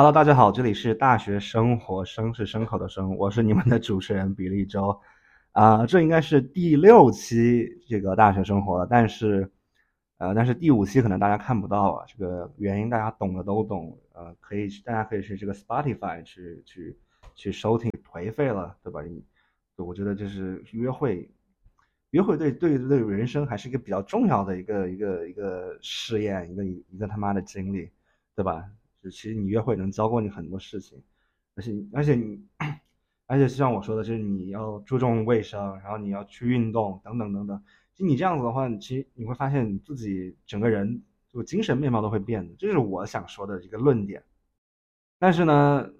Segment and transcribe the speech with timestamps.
[0.00, 4.98] Hello，大家好，这里是大学生活，生是牲口的生，我是你们的主持人比利周，
[5.52, 9.52] 啊，这应该是第六期这个大学生活了，但是，
[10.16, 16.98] 呃，但是第五期可能大家看不到啊，这个原因大家懂的都懂，呃，可以大家可以去这个 Spotify 去去
[17.34, 19.02] 去收听，颓废了，对吧？
[19.76, 21.30] 我觉得就是约会，
[22.12, 27.90] 约会对对对人生还是一个比较重要的一个一个一个试验，一个一个他妈的经历，
[28.34, 28.64] 对吧？
[29.02, 31.02] 就其实你约会能教过你很多事情，
[31.54, 32.38] 而且而且你，
[33.26, 37.62] 而且像我说的，就是你要注重卫生，然后你要去运动等等等等。
[37.94, 44.22] 就你这样子的话，其实你会发现你自己整个人就精神面貌都会变的，这是我想说的一个论点。
[45.18, 45.90] 但是呢，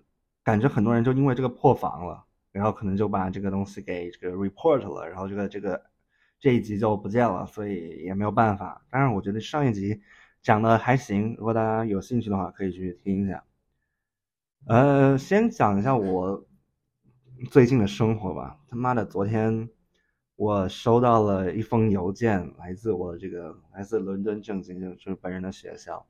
[0.44, 5.82] 感觉很多人就因为这个破防了，然后可能就把这个东西给这个 report 了，然后这个这个
[6.38, 8.84] 这一集就不见了，所以也没有办法。
[8.90, 10.02] 当然，我觉得上一集。
[10.42, 13.44] 讲的还行，如果大家有兴趣的话，可以去听一下。
[14.66, 16.46] 呃，先讲一下我
[17.50, 18.58] 最近的生活吧。
[18.68, 19.68] 他妈的，昨天
[20.36, 26.06] 我收到了一封邮件，来自我这个来自伦敦政经，就是本人的学校，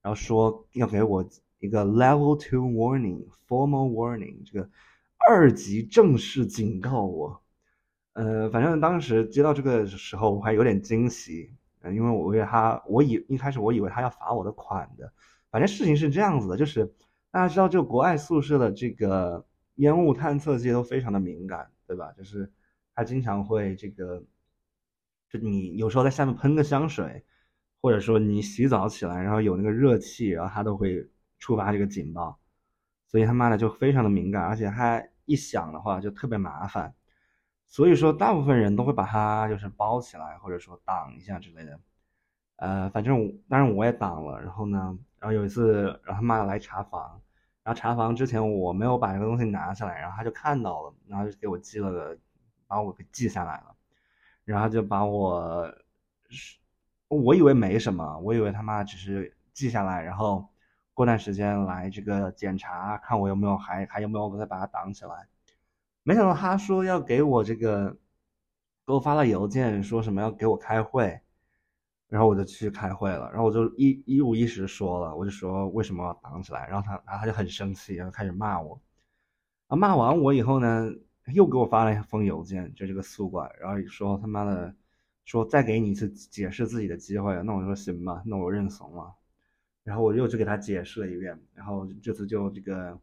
[0.00, 4.70] 然后说要给我一个 Level Two Warning，Formal Warning，这个
[5.28, 7.42] 二级正式警告我。
[8.12, 11.52] 呃，反正当时接到这个时候，我还有点惊喜。
[11.82, 15.12] 嗯，因为我以为他，我以一开始我以为他要罚我的款的，
[15.50, 16.86] 反正事情是这样子的，就是
[17.30, 19.44] 大家知道，就国外宿舍的这个
[19.76, 22.12] 烟雾探测器都非常的敏感，对吧？
[22.12, 22.50] 就是
[22.94, 24.22] 他经常会这个，
[25.30, 27.24] 就你有时候在下面喷个香水，
[27.80, 32.38] 或者说你洗澡起来，然后有那个热气，然后它都会触发这个警报，
[33.08, 36.94] 所以他妈的就非常的敏感，而且它一响的话就特别麻烦。
[37.72, 41.80] 所以说，大部分人都会把它就是包起来，或者说挡一下之类的。
[42.56, 44.38] 呃，反正当然我也挡了。
[44.42, 47.18] 然后呢，然后有一次，然后他妈来查房，
[47.62, 52.18] 然后查房之前我没有把这个东西拿下来，然后他就看到了，然后就给我记了个，
[52.66, 53.74] 把我给记下来了。
[54.44, 55.74] 然后就把我，
[57.08, 60.46] 我以为没什么，我以为他妈只是记下来，然后
[60.92, 65.26] 过段时间来这个检查，看我有没有还还有没有再把它挡起来。
[66.04, 67.96] 没想到他说要给我这个，
[68.86, 71.20] 给我发了邮件，说什么要给我开会，
[72.08, 78.80] 然后我就去开会了，然后我就一一五一十说了，我就说为什么要挡起来，然后他然后他就很生气，然后开始骂我，
[79.68, 80.90] 啊骂完我以后呢，
[81.32, 84.74] 又给我发了一封邮件，就这个宿管，然后说他妈的，
[85.24, 89.14] 说再给你一次解释自己的机会，那我说行吧，那我认怂了，
[89.84, 92.98] 然后我又去给他解释了一遍，然后这次就这个。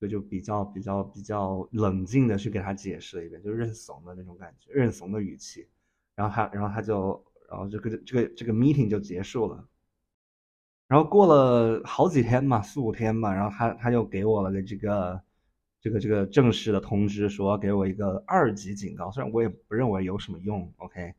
[0.00, 5.68] 这就比较比较比较冷静的去给他解释了一遍，就认怂的那种感觉，认怂的语气。
[6.14, 9.68] 然后他，然后他就，然后这个这个这个 meeting 就结束了。
[10.88, 15.22] 然后过了好几天嘛，四五天嘛，然后他他又给我了个这个
[15.82, 19.10] 这个这个正式的通知，说给我一个二级警告。
[19.10, 21.12] 虽然我也不认为有什么用，OK，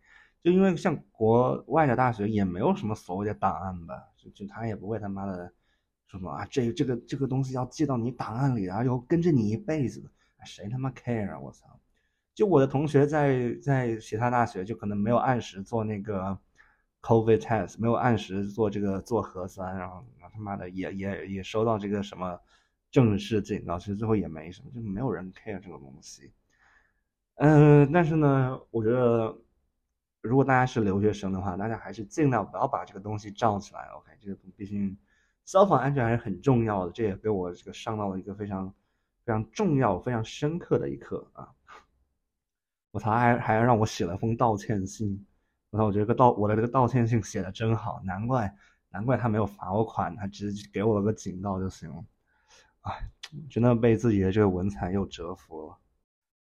[0.44, 5.54] 就因为像国外的大学也没有什么所谓的档案吧，就就他也不会他妈的。
[6.12, 6.46] 什么啊？
[6.50, 10.10] 这这个这个东西要记到你档案里，然后要跟着你一辈子的，
[10.46, 11.40] 谁他妈 care 啊？
[11.40, 11.80] 我操！
[12.36, 16.38] 就我的同学在在其他大学，就可能没有按时做那个
[17.02, 22.38] COVID test，没有按时做这个做核酸，然后他妈的也也也收到这个什么
[22.92, 26.34] 正式警告，其实最后也没什么，就没有人 care 这个东西。
[27.36, 29.34] 嗯，但是呢，我觉得
[30.22, 33.84] 如果大家是留学生的话，大家还是尽量不要把这个东西罩起来。
[33.96, 34.98] OK，这个毕竟。
[35.52, 38.74] 消防安全还是很重要的，这也给我这个上到了一个非常
[39.26, 41.46] 非常重要、非常深刻的一课啊！
[42.92, 45.26] 我操，还还让我写了封道歉信，
[45.72, 48.56] 我操，我觉得个道我的这个道歉信写的真好，难怪
[48.92, 52.06] 难怪他没有罚我款，他直接给我了个警告就行了。
[52.84, 53.12] 哎，
[53.50, 55.78] 真的被自己的这个文采又折服了。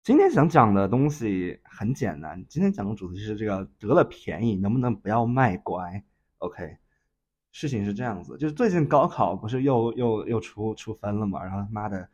[0.04, 6.04] 今天想讲的东西很简单，今天讲的主题是这个得了便宜能不能不要卖乖
[6.40, 6.76] ？OK。
[7.52, 11.44] 事情是这样子，就是最近高考不是又又又出出分了嘛？
[11.44, 12.10] 然后他妈的，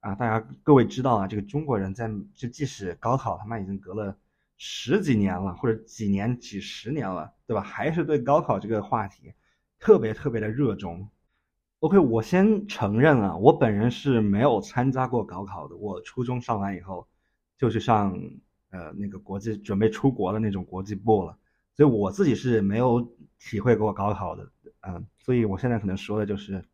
[0.00, 4.16] 啊，大家各位知道啊，这个中国人在就即使高考他妈已经隔了
[4.58, 7.62] 十几年了，或者几年几十年了，对吧？
[7.62, 9.32] 还是对高考这个话题
[9.78, 11.08] 特别特别的热衷。
[11.80, 15.74] OK，我先承认啊，我本人是没有参加过高考的。
[15.74, 17.08] 我初中上完以后，
[17.58, 18.16] 就去上
[18.70, 21.36] 呃那个国际准备出国的那种国际部了，
[21.74, 23.00] 所以我自己是没有
[23.38, 24.50] 体会过高考的。
[24.82, 26.64] 嗯，所以我现在可能说的就是，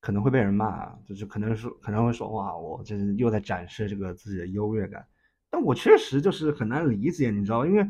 [0.00, 5.06] 可能会被人骂，就是可能说可能会说哇，我这是又在展示这个自己的优越感。
[5.50, 7.82] 但我确实就是很难理解，你知道，因为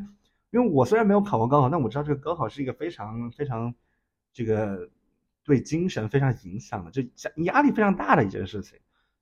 [0.50, 3.75] 因为我虽然没有考过高考，但我知道这个高考是一个非常非常
[4.32, 4.88] 这个
[5.43, 7.02] 对精神非常影响的，就
[7.43, 8.78] 压力非常大的一件事情。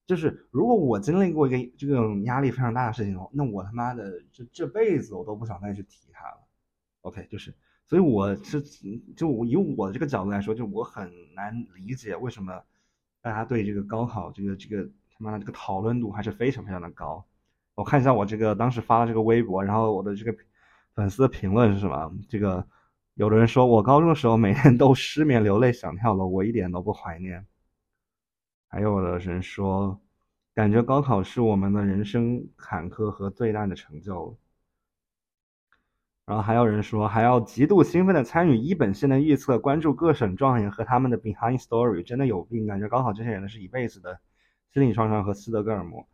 [0.07, 6.46] 就是如果我经历过一个这种压力非常大的事情，那我他妈的这这辈子我都不想再去提它了。
[7.07, 7.55] OK，就是，
[7.87, 8.61] 所以我是
[9.17, 12.61] 就以我这个角度来说，就我很难理解为什么
[13.23, 17.25] 大家对这个高考这个这个他妈的这个讨论度还是非常非常的高。
[17.77, 20.37] 我看一下我这个当时发的这个微博，然后我的这个
[20.95, 22.13] 粉丝的评论是什么？
[22.29, 22.67] 这个
[23.15, 27.47] 有的人说我高中的时候每天都失眠流泪想跳楼，我一点都不怀念。
[28.67, 30.01] 还有的人说，
[30.55, 34.37] 感觉高考是我们的人生坎坷和最大的成就。
[36.27, 42.67] 然后还有人说，还要极度兴奋的参与一本线的预测，关注各省状元和他们的 behind story，真的有病！
[42.67, 44.19] 感觉高考这些人是一辈子的
[44.73, 46.09] 心理创伤和斯德哥尔摩。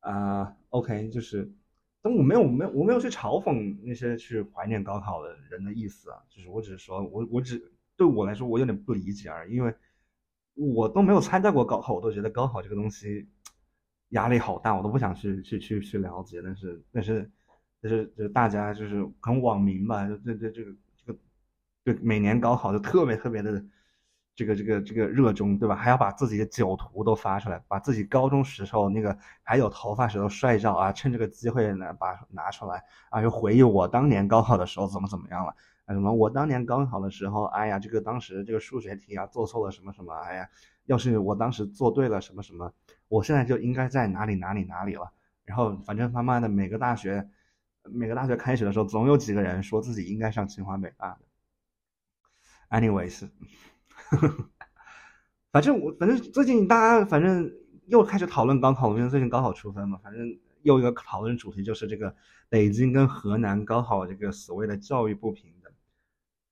[0.00, 1.52] 啊，OK，就是，
[2.00, 7.62] 但我没有没有我没有去嘲讽那些去怀念高考的人的意思啊，就是我只是说我我只
[7.98, 9.74] 对我来说我有点不理解而已，因为
[10.54, 13.28] 我都没有参加过高考，我都觉得高考这个东西
[14.08, 17.30] 压力好大，我都不想去去去去了解，但是但是
[17.82, 21.18] 就是就是大家就是很网民吧，就对对这个这个
[21.84, 23.64] 对每年高考就特别特别的。
[24.36, 25.76] 这个这个这个热衷，对吧？
[25.76, 35.54] 还要把自己的酒图都发出来，把自己高中时候那个还有头发时候帅照啊，趁这个机会呢把拿出来啊，就回忆我当年高考的时候怎么怎么样了
[35.84, 35.92] 啊？
[35.92, 40.48] 什么我当年高考的时候，哎呀，这个当时这个数学题啊做错了什么什么，哎呀，
[40.86, 42.72] 要是我当时做对了什么什么，
[43.08, 45.12] 我现在就应该在哪里哪里哪里了。
[45.44, 47.28] 然后反正他妈的每个大学，
[47.84, 51.20] 每个大学开学的时候，总有几个人说自己应该上清华北大的。
[52.70, 53.28] Anyways
[54.10, 54.50] 呵 呵。
[55.52, 57.52] 反正我反正最近大家反正
[57.86, 59.98] 又开始讨论高考，因为最近高考出分嘛。
[60.02, 62.14] 反正又一个讨论主题就是这个
[62.48, 65.72] 北京跟河南高考这个所谓的教育不平等。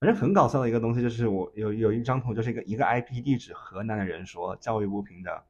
[0.00, 5.42] 反正很搞笑的一个东西就是我有有一张图，就是一个一个 IP 地址河南的人说教育不平等，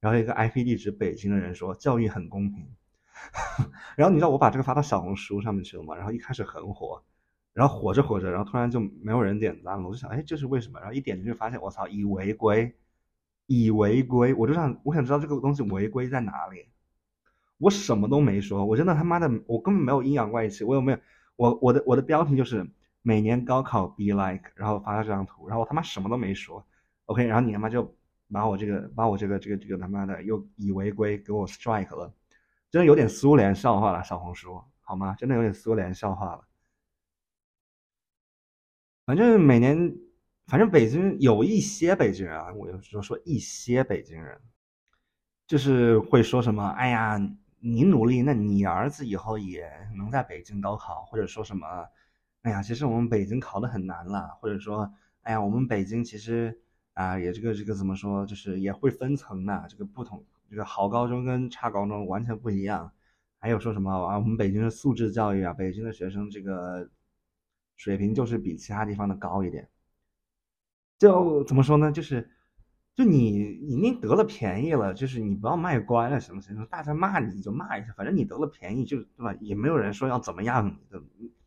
[0.00, 2.66] 然后一个 IP 地址北京的人说教育很公平。
[3.96, 5.94] 然后你知道我把这个发到小红书上面去了吗？
[5.94, 7.02] 然后一开始很火。
[7.52, 9.88] 然后火着火着，然后突然就没有人点赞了。
[9.88, 10.78] 我就想，哎，这是为什么？
[10.78, 12.76] 然后一点进去发现，我操，以违规，
[13.46, 14.34] 以违规。
[14.34, 16.66] 我就想，我想知道这个东西违规在哪里。
[17.56, 20.64] 我什么都没说，我真的他妈的，我根本没有阴阳怪气。
[20.64, 20.98] 我有没有？
[21.36, 22.68] 我我的我的标题就是
[23.00, 26.62] 每年高考 be like，然后发了这张图，然后我他妈什么都没说。
[27.06, 27.96] OK，然后你他妈就
[28.30, 32.12] 把我这个把我这个这个这个他妈的又以违规给我 strike 了，
[32.76, 35.14] 真的有点苏联笑话了，小红书好吗？
[35.18, 36.46] 真的有点苏联笑话了。
[39.06, 39.96] 反正每年，
[40.46, 44.38] 反正北京有一些北京人啊，我就说说一些北京人，
[45.46, 47.18] 就是会说什么，哎呀，
[47.60, 51.66] 你努力，那你儿子以后也能在北京高考，或者说什么，
[52.42, 56.60] 哎呀，其实我们北京考的很难了，或者说，哎呀，我们北京其实
[56.92, 62.92] 啊，也这个这个怎么说，就是也会分层的，这个不同，这个好高中跟差高中完全不一样，
[63.38, 66.90] 还有说什么啊，我们北京是素质教育啊，北京的学生这个。
[67.78, 69.68] 水平就是比其他地方的高一点，
[70.98, 71.92] 就怎么说呢？
[71.92, 72.30] 就是，
[72.94, 76.64] 就你已经得了便宜了，就是你不要卖乖了，行不行？
[76.70, 79.34] 大家骂你就骂一下，反正你得了便宜，就对吧？
[79.42, 81.02] 也没有人说要怎么样你的，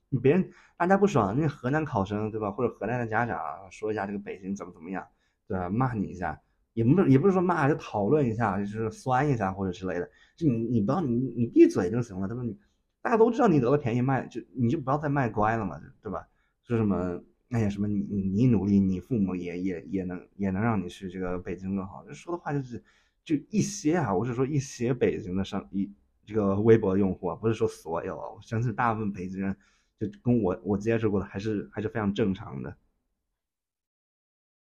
[0.10, 2.52] 你别人大家不爽，那河南考生对吧？
[2.52, 3.40] 或者河南的家长
[3.72, 5.08] 说一下这个北京怎么怎么样，
[5.48, 5.68] 对吧？
[5.68, 6.40] 骂你一下，
[6.74, 12.44] 也不是也不是说骂，就讨论一下，就是酸一下或者之类的，就你你不要你你闭嘴就行了，对吧？
[12.44, 12.58] 你。
[13.02, 16.28] 大家都知道你得了便宜卖，就你就不要再卖乖了嘛，对吧？
[16.64, 22.06] 说什么那些什么你你努力，你父母也也也能也能让你去这个北京更好。
[22.12, 22.84] 说的话就是
[23.24, 25.90] 就一些啊，我是说一些北京的上一
[26.26, 28.18] 这个微博用户啊，不是说所有。
[28.18, 29.56] 我相信大部分北京人
[29.98, 32.76] 就跟我我接触过的还是还是非常正常的。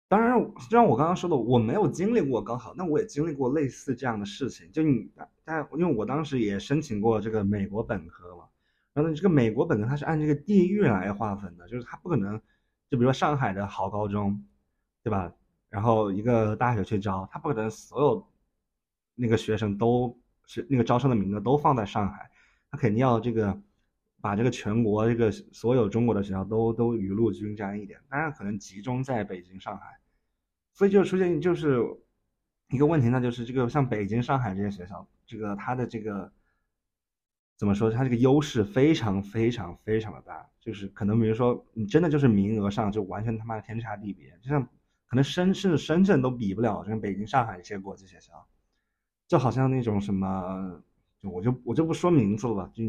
[0.09, 4.71] 当然，就像我刚刚说的，我没有经历过高考，那我也经历过类似这样的事情。
[4.71, 5.11] 就你，
[5.45, 8.45] 但因为我当时也申请过这个美国本科嘛，
[8.93, 12.41] 然后呢，这个美国本科它是按这个地域来划分的，就是它不可能，
[12.89, 14.45] 就比如说上海的好高中，
[15.03, 15.33] 对吧？
[15.69, 18.27] 然后一个大学去招，它不可能所有
[19.17, 22.31] 那个学生都是那个招生的名额都放在上海，
[22.71, 23.61] 他肯定要这个
[24.21, 29.99] 把这个全国这个所有中国的学校都都雨露均沾一点，当然可能集中在北京、上海。
[30.73, 31.81] 所以就出现就是
[32.71, 36.31] 一个问题，那就是这个像北京、上海这些学校，这个它的这个
[37.57, 37.91] 怎么说？
[37.91, 44.63] 它这个优势非常非常非常的大，就是可能比如说你真的就是名额上就完全他妈的天差地别，就像
[45.07, 48.47] 可能深甚至深圳都比不了，像北京、上海这些国际学校，
[49.27, 50.83] 就好像那种什么，
[51.23, 52.85] 我就我就不说名字了吧，就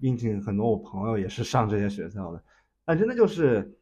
[0.00, 2.42] 毕竟很多我朋友也是上这些学校的，
[2.84, 3.78] 但真的就是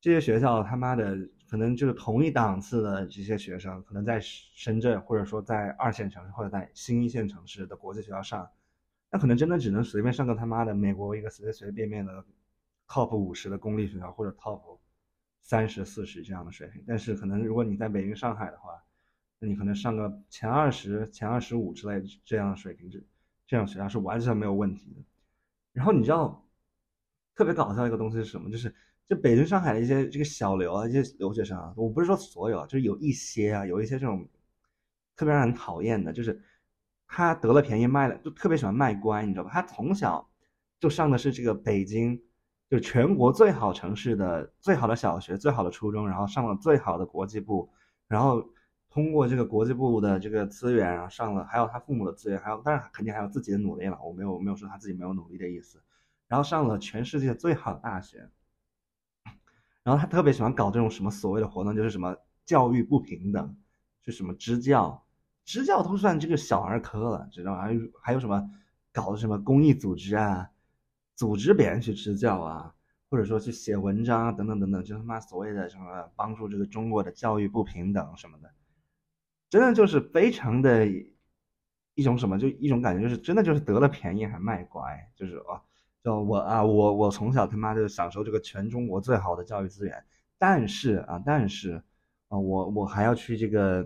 [0.00, 1.16] 这些学校他妈的。
[1.48, 8.50] 可能就是同一档次的这些学生，可能在深圳或者说在二线城市或者在新一线城市的国际学校上，
[9.12, 12.24] 那可能真的只能随便上个他妈的美国一个随随便便的
[12.88, 14.60] top 五十的公立学校或者 top
[15.40, 16.82] 三十四十这样的水平。
[16.84, 18.82] 但是可能如果你在北京、上海的话，
[19.38, 22.98] 那你可能上个前二十、前二十五之类这样的水平，这
[23.46, 25.00] 这样学校是完全没有问题的。
[25.76, 26.48] 然后你知道
[27.36, 28.50] 特别搞笑一个东西是什么？
[28.50, 28.74] 就是。
[29.08, 34.28] 就北京、上海的一些这个小留啊，一些留学生啊，我不是说所有，就是有一些啊，有一些这种
[35.14, 36.42] 特别让人讨厌的，就是
[37.06, 39.50] 他得了便宜卖了，就特别喜欢卖乖，你知道吧？
[39.52, 40.28] 他从小
[40.80, 42.20] 就上的是这个北京，
[42.68, 47.70] 就全国最好城市的最好的小学、最好的初中，然后上了最好的国际部，
[48.08, 48.44] 然后
[48.96, 55.82] 通过这个国际部的这个资源，然后上了，还有他父母的资源，还有当然肯定还有自己的努力了，我没有没有说他自己没有努力的意思，
[56.26, 58.30] 然后上了全世界最好的大学。
[59.82, 63.54] 然后他特别喜欢搞这种什么所谓的活动，就是什么教育不平等，
[64.02, 65.04] 就什么支教，
[65.44, 67.60] 支教都算这个小儿科了，知道吗？
[67.60, 68.50] 还有还有什么
[68.94, 70.48] 搞的什么公益组织啊，
[71.14, 72.74] 组织别人去支教啊，
[73.10, 78.50] 或者说去写文章啊，等等等等，就他妈所谓的什么帮助这个中国的教育不平等什么的，
[79.48, 80.86] 真的就是非常的
[81.94, 85.62] 一种什么，就一种感觉，就是真的就是得了便宜还卖乖，就是啊。
[86.02, 90.04] 就我啊，我我从小他妈就享受这个全中国最好的教育资源，
[90.38, 91.82] 但是啊，但是
[92.28, 93.84] 啊，我我还要去这个，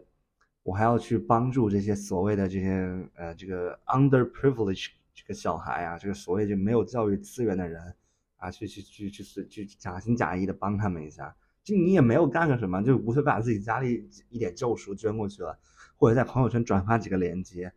[0.62, 7.94] 我还要去帮助这些所谓的这些呃这个 underprivileged 这个小孩啊，这个所谓就没有教育资源的人
[8.36, 11.34] 啊，去去去去去去假心假意的帮他们一下，
[11.76, 15.58] 你也没有干个什么，就无非把自己家里一点旧书捐过去了，
[15.96, 17.72] 或者在朋友圈转发几个链接，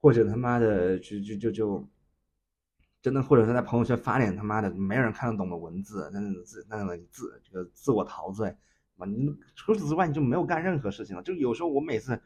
[0.00, 1.88] 或者他妈的就就就就。
[3.02, 8.54] 真的，或者是在朋友圈发点他妈的没有人看得懂的文字，那那自那那自这个自我陶醉，
[8.94, 11.20] 嘛，你除此之外你就没有干任何事情了。
[11.24, 12.22] 就有时候我每次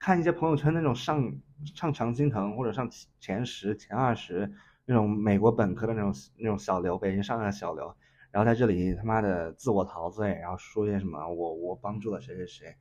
[0.00, 1.32] 看一些朋友圈那种上
[1.76, 4.52] 上常青藤或者上前十、前二十
[4.84, 7.94] 那种美国本科的那种那种小刘，北京上的小刘，
[8.32, 12.76] 然后在这里他妈的自我陶醉，然后说些什么我我帮助了谁谁谁，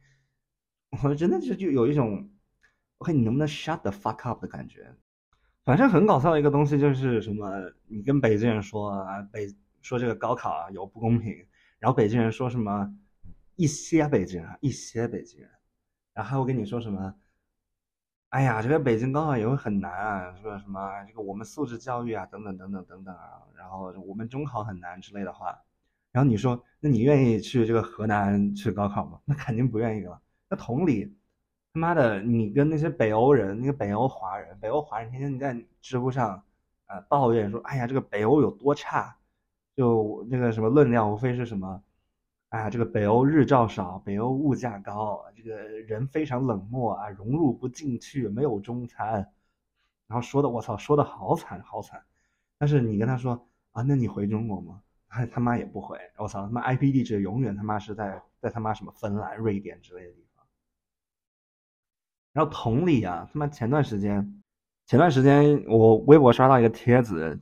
[1.03, 2.29] 我真的就就有一种
[2.99, 4.93] ，OK，你能不能 shut the fuck up 的感觉？
[5.65, 7.51] 反正很搞笑的一个东西就是什么，
[7.87, 9.47] 你跟北京人说啊，北
[9.81, 11.45] 说这个高考啊有不公平，
[11.77, 12.91] 然后北京人说什么
[13.55, 15.49] 一些北京人，一些北京人，
[16.13, 17.13] 然后还会跟你说什么，
[18.29, 25.59] 哎呀，这个北京高考也会很难啊，说什么这个我们素质教育啊，等等等等等等啊，然后我们中考很难之类的话，
[26.11, 29.19] 然后你说，那你愿意去这个河南去高考吗？
[29.25, 30.21] 那肯定不愿意了。
[30.47, 31.15] 那同理。
[31.71, 36.43] 他妈的，你跟那些北欧人，那个北欧华人，北欧华人天天你在知乎上，
[36.87, 39.15] 呃，抱怨说，哎呀，这个北欧有多差，
[39.75, 41.81] 就那个什么论调，无非是什么，
[42.49, 49.31] 哎呀，这个北欧日照少，北欧物价高，这个人非常冷漠啊，融入不进去，没有中餐，
[50.07, 52.03] 然后说的我操，说的好惨好惨，
[52.57, 54.81] 但是你跟他说啊，那你回中国吗？
[55.07, 60.45] 他他妈也不回，我操，他妈 IP 地址永远他妈是在在他妈什么芬兰、瑞典之类的地方。
[62.33, 64.41] 然后同理啊，他妈前段时间，
[64.87, 67.39] 前段时间我微博刷到一个帖子，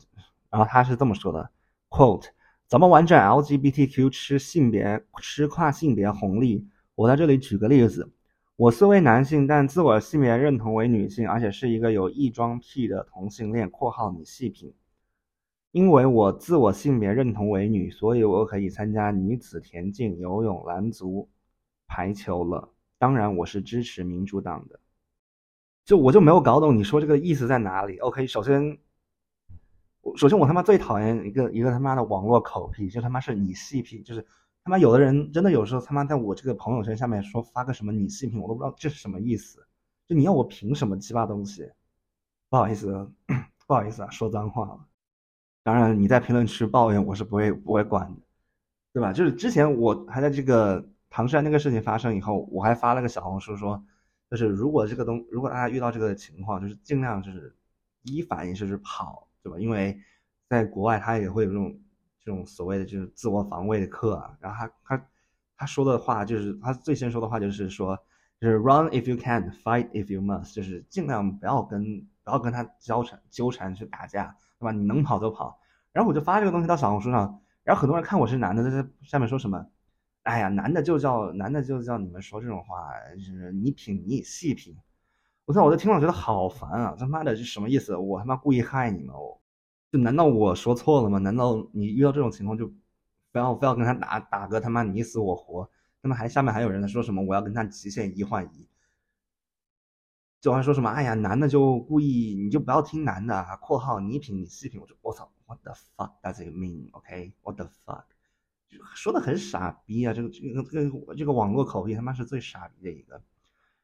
[0.50, 1.50] 然后他是这么说的
[1.90, 2.28] ：“quote，
[2.68, 6.68] 怎么玩转 LGBTQ 吃性别吃跨性别红利？
[6.96, 8.12] 我在这里举个例子，
[8.58, 14.74] 我虽为男性，但自我性别认同为女性，而且是一个有异装癖的同性恋（括号你细品）。
[15.72, 21.30] 因为我自我性别认同为女，所以我可以参加女子田径、游泳、篮足、
[21.88, 24.80] 排球了。”当然，我是支持民主党的。
[25.86, 28.78] 就我就没有搞懂你说这个意思在哪里？OK，首先，
[30.16, 34.26] 首先我他妈最讨厌一个一个他妈的网络口癖，就他妈是你细品，就是
[34.64, 39.66] 他妈有的人真的有时候他妈在我这个朋友圈下面说发个什么你细品，我都不知道这是什么意思。
[40.08, 41.70] 就你要我凭什么鸡巴东西？
[42.50, 43.12] 不好意思，
[43.68, 44.80] 不好意思啊，说脏话了。
[45.64, 48.22] 当然你在评论区抱怨我是不会不会管的，
[48.94, 49.12] 对吧？
[49.12, 50.88] 就是之前我还在这个。
[51.10, 53.82] 唐山那个事情发生以后，我还发了个小红书说，
[54.30, 57.56] 就是如果这个东，如果大家遇到这个情况，就是尽量就是
[58.04, 59.60] 一反应就是跑，对吧？
[59.60, 60.00] 因为
[60.48, 61.80] 在国外他也会有这种
[62.24, 64.38] 这种所谓的就是自我防卫的课啊。
[64.40, 65.08] 然后他他
[65.56, 67.98] 他说的话就是他最先说的话就是说，
[68.40, 74.72] 就是 run if you can, fight if you must，就是尽量不要跟不要跟他交缠纠缠去打架，对吧？
[74.72, 75.60] 你能跑就跑。
[75.94, 79.66] 然后我就发这个东西到小红书上，然后很多人看我是男的，在下面说什么。
[80.24, 84.76] 哎呀，男的就叫男的就叫你们说这种话，就是你品你细品。
[85.48, 86.94] 我操，我在听了觉得好烦啊！
[87.00, 87.96] 他妈的这什么意思？
[87.96, 89.18] 我他妈故意害你吗？
[89.18, 89.42] 我
[89.90, 91.20] 就难道我说错了吗？
[91.20, 92.68] 难道你遇到这种情况就
[93.32, 95.72] 非要非要跟他打打个他妈你死我活？
[96.02, 98.68] 他们还下面还有人在说什么我要跟他极限一换一，
[100.42, 108.04] 就还说什么哎呀男的就故意你就不要听男的（括号你品你细品），我说我操，What the fuck does it mean？OK，What the fuck？
[108.68, 110.12] 就说的很傻逼啊！
[110.12, 113.24] 这个这个这个这个网络口译他妈是最傻逼的一个。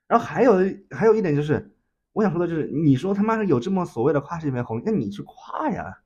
[0.07, 0.53] 然后还有
[0.91, 1.75] 还有一点就是，
[2.12, 6.01] 我想说的就是，你说他妈有这么所谓的跨性别红利，那你去跨呀，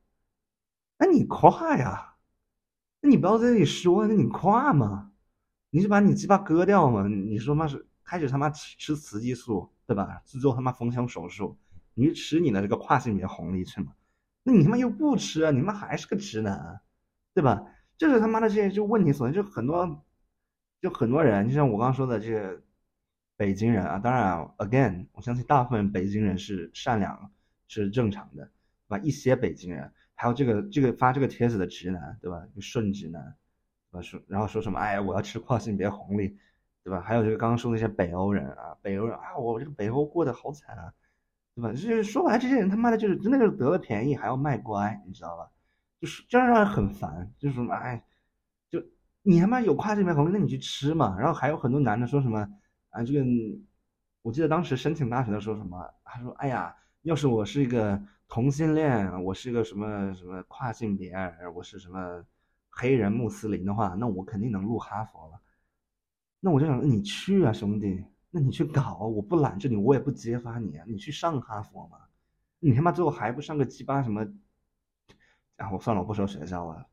[0.98, 2.14] 那你跨呀，
[3.00, 5.12] 那你不要在这里说，那你跨嘛，
[5.70, 7.06] 你是把你鸡巴割掉嘛？
[7.08, 10.22] 你说妈是开始他妈吃吃雌激素对吧？
[10.24, 11.58] 去做他妈丰胸手术，
[11.94, 13.92] 你去吃你的这个跨性别红利去嘛？
[14.42, 16.80] 那你他妈又不吃，你妈还是个直男，
[17.34, 17.62] 对吧？
[17.98, 20.04] 这是他妈的这些就问题所在，就很多，
[20.80, 22.62] 就很多人，就像我刚刚说的这个
[23.38, 27.30] 北京人啊，当然啊，again，我相信大部分北京人是善良，
[27.68, 28.44] 是正常的，
[28.88, 28.98] 对吧？
[28.98, 32.42] 一些北京人，还有这个这个发这个帖子的直男，对吧？
[32.60, 33.22] 顺直男，
[33.92, 34.02] 对吧？
[34.02, 36.36] 说然后说什么，哎，我要吃跨性别红利，
[36.82, 37.00] 对吧？
[37.00, 40.92] 还有这个刚刚说那些北欧人啊，北欧人啊，我这个北欧过得好惨啊，
[41.54, 41.70] 对吧？
[41.70, 45.48] 就是说白了，这些人他妈的就是真的就是得了便宜还要卖乖，你知道吧？
[46.00, 48.04] 就是这样让人很烦，就是什么哎，
[48.68, 48.82] 就
[49.22, 51.16] 你他妈有跨性别红利，那你去吃嘛。
[51.16, 52.48] 然后还有很多男的说什么
[52.98, 53.24] 啊，这个
[54.22, 61.14] 我记得当时申请大学的时候什么，他说哎呀，要是我是一个同性恋，我是一个什么什么跨性别，
[61.54, 62.24] 我是什么
[62.70, 65.40] 黑人穆斯林的话，那我肯定能入哈佛了。
[66.40, 71.98] 那我就想你去啊，兄弟，那你去搞，我不拦着你，我也不揭发你啊，你去上哈佛嘛。
[72.58, 74.26] 你他妈最后还不上个鸡巴什么？
[75.56, 76.84] 啊，我算了，我不说学校了，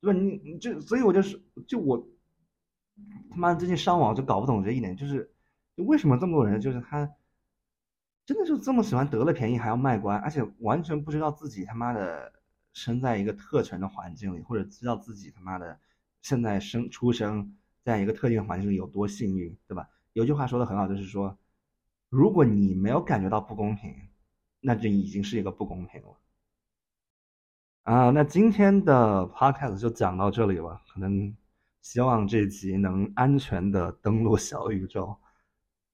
[0.00, 0.18] 对吧？
[0.18, 2.04] 你你就所以我就是，就我
[3.30, 5.31] 他妈最近上网就搞不懂这一点，就是
[5.76, 7.10] 就为什么这么多人就是他
[8.24, 12.32] 真的就这么喜欢得了便宜还要卖乖，而且完全不知道自己他妈的
[12.72, 15.78] 生在一个特权的环境里，或者知道自己他妈的
[16.20, 19.88] 现在生出生在一个特定环境里有多幸运，对吧？
[20.12, 21.36] 有句话说的很好，就是说，
[22.10, 23.94] 如果你没有感觉到不公平，
[24.60, 26.16] 那就已经是一个不公平了。
[27.84, 30.80] 啊，那今天的 podcast 就讲到这里了。
[30.92, 31.36] 可能
[31.80, 35.18] 希望这集能安全的登陆小宇宙。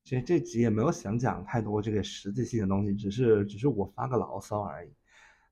[0.08, 4.88] 其实这集也没有想讲太多这个实际性的东西，只是只是我发个牢骚而已。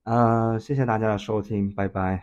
[0.04, 2.22] 呃，谢谢大家的收听，拜拜。